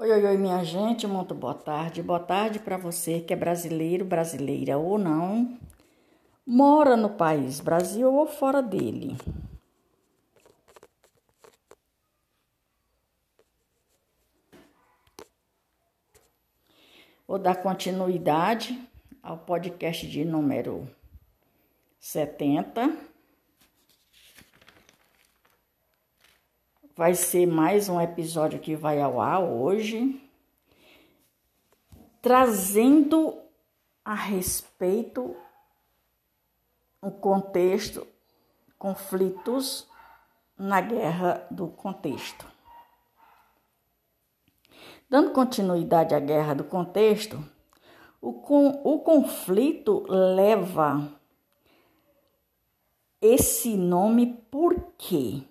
[0.00, 2.04] Oi, oi, oi, minha gente, muito boa tarde.
[2.04, 5.58] Boa tarde para você que é brasileiro, brasileira ou não,
[6.46, 9.16] mora no país Brasil ou fora dele.
[17.26, 18.80] Vou dar continuidade
[19.20, 20.88] ao podcast de número
[21.98, 22.96] 70
[26.98, 30.20] Vai ser mais um episódio que vai ao ar hoje,
[32.20, 33.38] trazendo
[34.04, 35.36] a respeito
[37.00, 38.04] o contexto,
[38.76, 39.86] conflitos
[40.58, 42.44] na guerra do contexto.
[45.08, 47.40] Dando continuidade à guerra do contexto,
[48.20, 51.08] o, com, o conflito leva
[53.22, 55.44] esse nome por quê?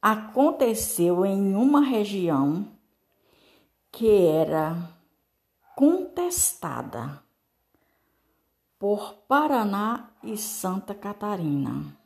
[0.00, 2.66] Aconteceu em uma região
[3.90, 4.76] que era
[5.74, 7.22] contestada
[8.78, 11.96] por Paraná e Santa Catarina.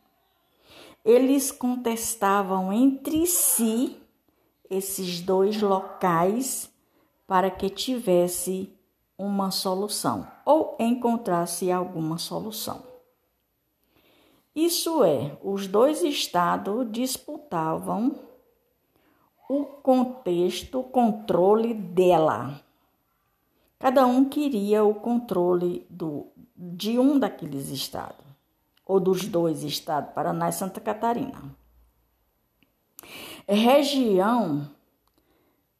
[1.04, 4.00] Eles contestavam entre si
[4.70, 6.70] esses dois locais
[7.26, 8.72] para que tivesse
[9.18, 12.91] uma solução ou encontrasse alguma solução.
[14.54, 18.14] Isso é, os dois estados disputavam
[19.48, 22.60] o contexto, o controle dela.
[23.78, 28.24] Cada um queria o controle do, de um daqueles estados,
[28.86, 31.42] ou dos dois estados, Paraná e Santa Catarina.
[33.48, 34.70] Região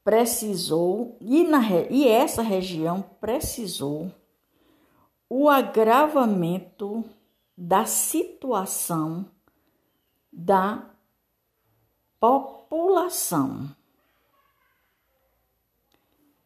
[0.03, 4.11] precisou, e, na, e essa região precisou
[5.31, 7.05] o agravamento
[7.57, 9.27] da situação
[10.33, 10.91] da
[12.19, 13.69] população,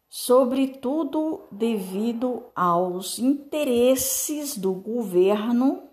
[0.08, 5.84] sobretudo devido aos interesses do governo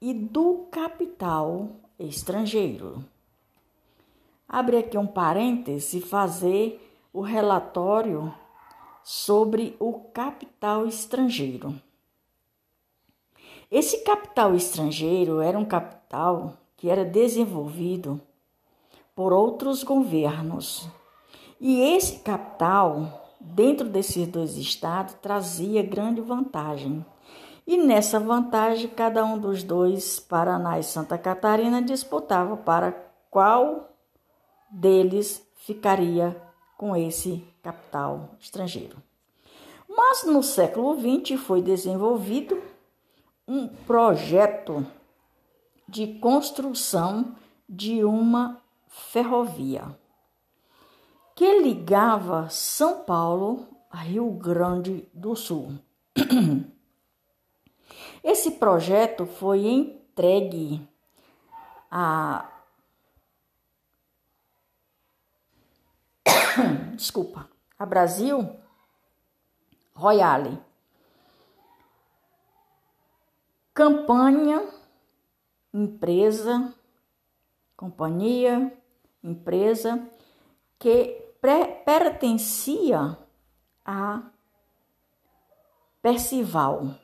[0.00, 3.04] e do capital estrangeiro.
[4.48, 6.78] Abre aqui um parêntese fazer
[7.12, 8.32] o relatório
[9.02, 11.80] sobre o capital estrangeiro.
[13.72, 18.20] Esse capital estrangeiro era um capital que era desenvolvido
[19.16, 20.86] por outros governos.
[21.58, 27.02] E esse capital, dentro desses dois estados, trazia grande vantagem.
[27.66, 32.92] E nessa vantagem, cada um dos dois, Paraná e Santa Catarina, disputava para
[33.30, 33.90] qual
[34.70, 36.36] deles ficaria
[36.76, 38.98] com esse capital estrangeiro.
[39.88, 42.71] Mas no século XX foi desenvolvido
[43.46, 44.86] um projeto
[45.88, 47.36] de construção
[47.68, 49.98] de uma ferrovia
[51.34, 55.74] que ligava São Paulo a Rio Grande do Sul.
[58.22, 60.86] Esse projeto foi entregue
[61.90, 62.48] a
[66.94, 67.48] desculpa,
[67.78, 68.56] a Brasil
[69.94, 70.58] Royale
[73.74, 74.68] campanha,
[75.72, 76.74] empresa,
[77.76, 78.72] companhia,
[79.22, 80.08] empresa
[80.78, 81.34] que
[81.84, 83.18] pertencia
[83.84, 84.22] a
[86.00, 86.96] Percival.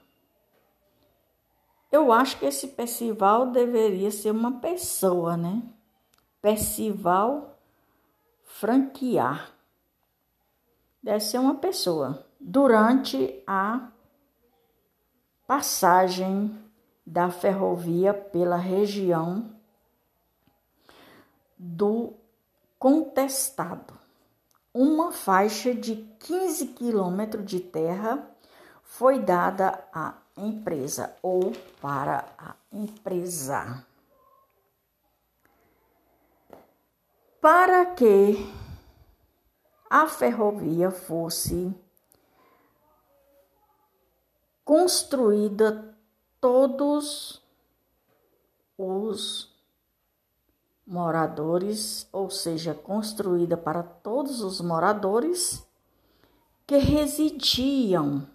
[1.91, 5.63] Eu acho que esse Percival deveria ser uma pessoa, né?
[6.43, 7.57] Percival
[8.43, 9.53] franquear.
[11.01, 12.27] Deve ser uma pessoa.
[12.41, 13.93] Durante a
[15.49, 16.63] passagem
[17.07, 19.51] da ferrovia pela região
[21.57, 22.13] do
[22.79, 23.99] contestado.
[24.75, 28.29] Uma faixa de 15 quilômetros de terra
[28.83, 33.83] foi dada à empresa ou para a empresa.
[37.41, 38.53] Para que
[39.89, 41.75] a ferrovia fosse
[44.69, 45.97] construída
[46.39, 47.43] todos
[48.77, 49.51] os
[50.87, 55.67] moradores, ou seja, construída para todos os moradores
[56.67, 58.29] que residiam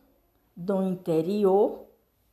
[0.58, 1.86] no interior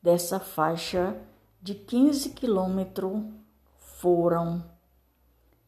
[0.02, 1.14] dessa faixa
[1.60, 3.22] de 15 quilômetros
[3.76, 4.64] foram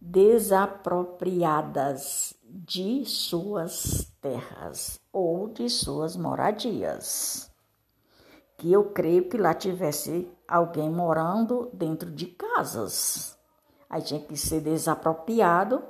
[0.00, 7.51] desapropriadas de suas terras ou de suas moradias
[8.62, 13.36] que eu creio que lá tivesse alguém morando dentro de casas.
[13.90, 15.82] Aí tinha que ser desapropriado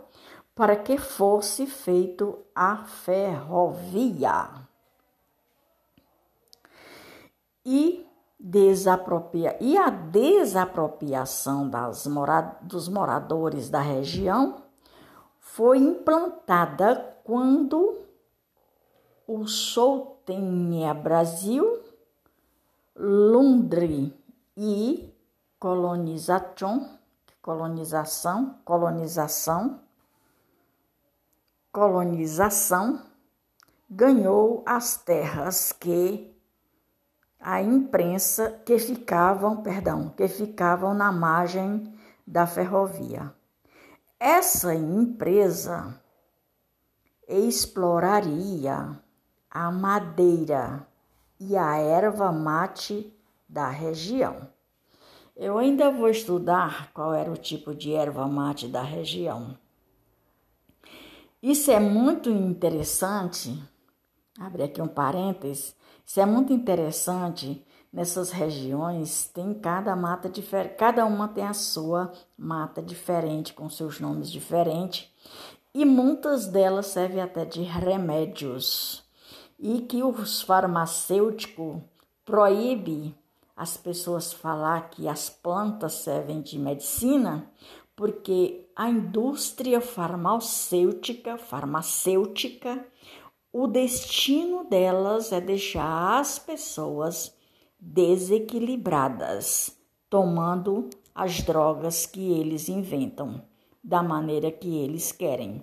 [0.55, 4.49] para que fosse feito a ferrovia.
[7.63, 8.07] E,
[8.41, 14.63] desapropria, e a desapropriação das mora, dos moradores da região
[15.39, 17.99] foi implantada quando
[19.27, 21.92] o Soutenha Brasil,
[22.95, 24.15] Lundre
[24.57, 25.13] e
[25.59, 26.99] colonização,
[27.41, 29.81] colonização, colonização,
[31.73, 33.03] colonização
[33.89, 36.37] ganhou as terras que
[37.41, 41.93] a imprensa que ficavam, perdão, que ficavam na margem
[42.27, 43.35] da ferrovia.
[44.21, 45.99] Essa empresa
[47.27, 49.01] exploraria
[49.51, 50.87] a madeira
[51.49, 53.13] e a erva mate
[53.49, 54.49] da região.
[55.37, 59.57] Eu ainda vou estudar qual era o tipo de erva mate da região.
[61.43, 63.61] Isso é muito interessante.
[64.39, 65.75] Abre aqui um parênteses.
[66.07, 72.11] Isso é muito interessante nessas regiões tem cada mata diferente, cada uma tem a sua
[72.39, 75.13] mata diferente, com seus nomes diferentes,
[75.75, 79.02] e muitas delas servem até de remédios.
[79.65, 81.77] E que os farmacêuticos
[82.25, 83.15] proíbem
[83.57, 87.49] as pessoas falar que as plantas servem de medicina,
[87.95, 92.85] porque a indústria farmacêutica, farmacêutica,
[93.53, 97.33] o destino delas é deixar as pessoas
[97.79, 99.79] desequilibradas,
[100.11, 103.41] tomando as drogas que eles inventam,
[103.85, 105.63] da maneira que eles querem.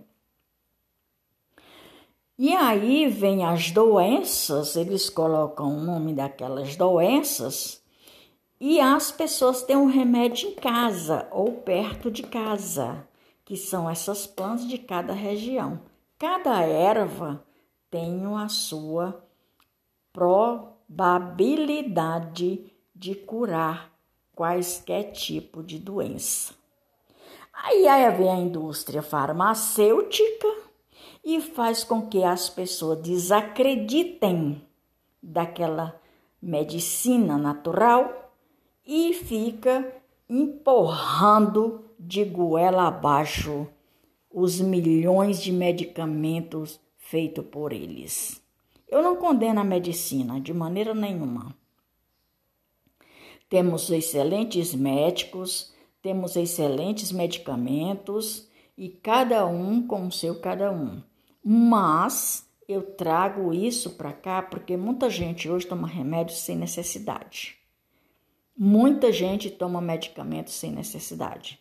[2.41, 7.83] E aí vem as doenças, eles colocam o nome daquelas doenças
[8.57, 13.05] e as pessoas têm um remédio em casa ou perto de casa,
[13.43, 15.81] que são essas plantas de cada região.
[16.17, 17.43] Cada erva
[17.91, 19.21] tem a sua
[20.13, 23.91] pro probabilidade de curar
[24.33, 26.53] quaisquer tipo de doença.
[27.51, 30.58] Aí, aí vem a indústria farmacêutica
[31.35, 34.59] e faz com que as pessoas desacreditem
[35.21, 36.01] daquela
[36.41, 38.33] medicina natural
[38.83, 39.93] e fica
[40.27, 43.67] empurrando de goela abaixo
[44.31, 48.41] os milhões de medicamentos feitos por eles.
[48.87, 51.55] Eu não condeno a medicina de maneira nenhuma.
[53.47, 61.07] Temos excelentes médicos, temos excelentes medicamentos e cada um com o seu cada um.
[61.43, 67.57] Mas eu trago isso para cá porque muita gente hoje toma remédio sem necessidade.
[68.55, 71.59] Muita gente toma medicamentos sem necessidade.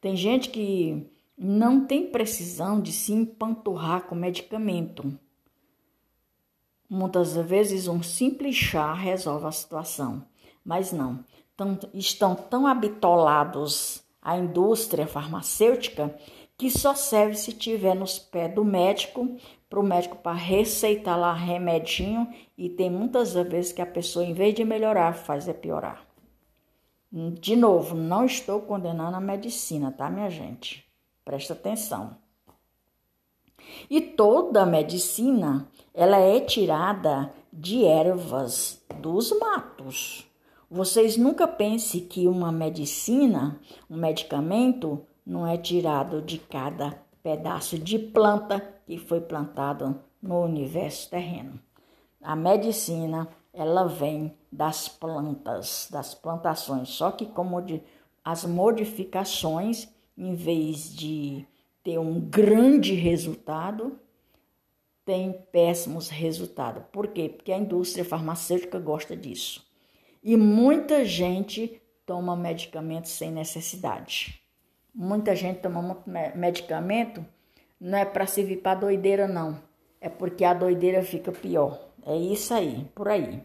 [0.00, 5.18] Tem gente que não tem precisão de se empanturrar com medicamento.
[6.88, 10.24] Muitas vezes um simples chá resolve a situação,
[10.64, 11.24] mas não.
[11.56, 16.14] Tão, estão tão habitolados à indústria farmacêutica
[16.56, 19.36] que só serve se tiver nos pés do médico,
[19.68, 24.32] para o médico para receitar lá remedinho e tem muitas vezes que a pessoa, em
[24.32, 26.06] vez de melhorar, faz é piorar.
[27.12, 30.84] De novo, não estou condenando a medicina, tá, minha gente?
[31.24, 32.16] Presta atenção.
[33.88, 40.28] E toda a medicina, ela é tirada de ervas dos matos.
[40.70, 47.98] Vocês nunca pensem que uma medicina, um medicamento, não é tirado de cada pedaço de
[47.98, 51.58] planta que foi plantado no universo terreno.
[52.20, 57.82] A medicina, ela vem das plantas, das plantações, só que como de,
[58.24, 61.46] as modificações, em vez de
[61.82, 63.98] ter um grande resultado,
[65.04, 66.82] tem péssimos resultados.
[66.90, 67.28] Por quê?
[67.28, 69.62] Porque a indústria farmacêutica gosta disso.
[70.22, 74.40] E muita gente toma medicamentos sem necessidade.
[74.94, 77.24] Muita gente toma muito medicamento,
[77.80, 79.60] não é para servir para doideira, não.
[80.00, 81.78] É porque a doideira fica pior.
[82.06, 83.42] É isso aí, por aí.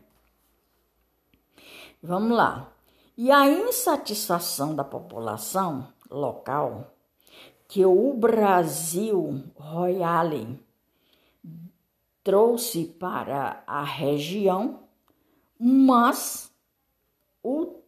[2.03, 2.71] Vamos lá.
[3.17, 6.93] E a insatisfação da população local
[7.67, 10.63] que o Brasil Royale
[12.23, 14.79] trouxe para a região,
[15.59, 16.51] mas
[17.43, 17.81] o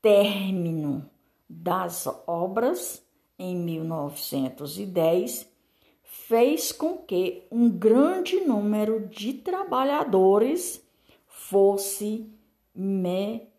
[0.00, 1.08] término
[1.56, 3.02] das obras
[3.38, 5.48] em 1910
[6.02, 10.82] fez com que um grande número de trabalhadores
[11.26, 12.30] fosse
[12.74, 13.50] meditados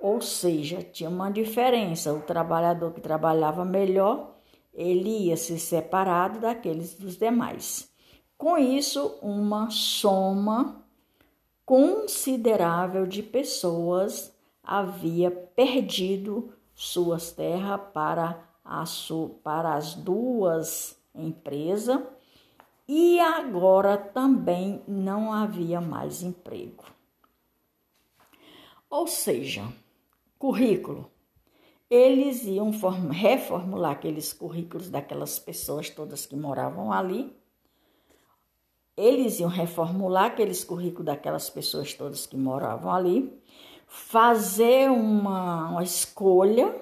[0.00, 2.12] Ou seja, tinha uma diferença.
[2.12, 4.36] O trabalhador que trabalhava melhor,
[4.74, 7.90] ele ia se separado daqueles dos demais.
[8.36, 10.84] Com isso, uma soma
[11.64, 14.29] considerável de pessoas
[14.62, 18.84] havia perdido suas terras para, a,
[19.42, 22.00] para as duas empresas
[22.88, 26.84] e agora também não havia mais emprego.
[28.88, 29.62] Ou seja,
[30.38, 31.10] currículo.
[31.88, 32.70] Eles iam
[33.10, 37.36] reformular aqueles currículos daquelas pessoas todas que moravam ali
[39.00, 43.32] eles iam reformular aqueles currículos daquelas pessoas todas que moravam ali,
[43.90, 46.72] fazer uma, uma escolha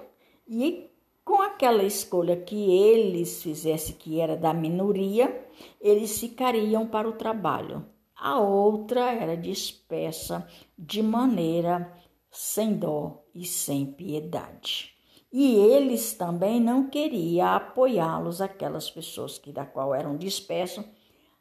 [0.47, 0.91] e
[1.25, 5.47] com aquela escolha que eles fizessem, que era da minoria,
[5.81, 7.87] eles ficariam para o trabalho.
[8.15, 10.47] A outra era dispersa
[10.79, 11.91] de maneira
[12.31, 14.95] sem dó e sem piedade.
[15.33, 20.85] E eles também não queriam apoiá-los, aquelas pessoas que da qual eram dispersos,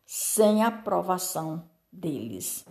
[0.06, 2.66] sem aprovação deles.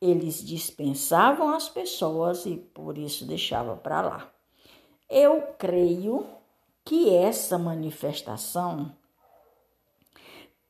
[0.00, 4.32] Eles dispensavam as pessoas e por isso deixava para lá.
[5.08, 6.26] Eu creio
[6.84, 8.94] que essa manifestação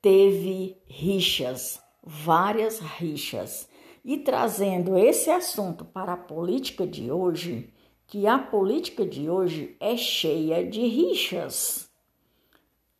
[0.00, 3.68] teve rixas, várias rixas.
[4.04, 7.74] E trazendo esse assunto para a política de hoje,
[8.06, 11.90] que a política de hoje é cheia de rixas.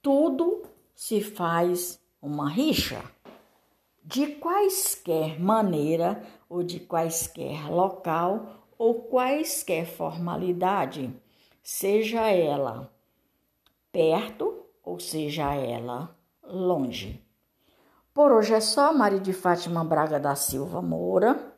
[0.03, 0.65] Tudo
[0.95, 3.05] se faz uma rixa
[4.07, 11.13] de quaisquer maneira ou de quaisquer local ou quaisquer formalidade,
[11.61, 12.95] seja ela
[13.91, 17.21] perto ou seja ela longe.
[18.15, 21.53] Por hoje é só, Maria de Fátima Braga da Silva Moura,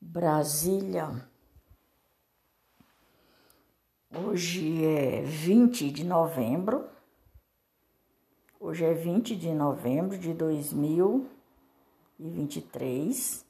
[0.00, 1.28] Brasília.
[4.14, 6.88] Hoje é 20 de novembro
[8.60, 10.34] Hoje é 20 de novembro de
[12.18, 13.46] 2023.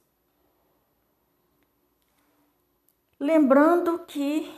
[3.19, 4.55] Lembrando que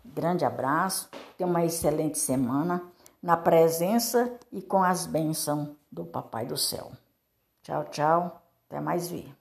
[0.05, 2.83] Grande abraço, tenha uma excelente semana
[3.23, 6.91] na presença e com as bênçãos do Papai do Céu.
[7.63, 9.40] Tchau, tchau, até mais ver.